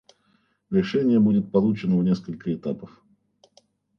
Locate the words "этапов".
2.51-2.89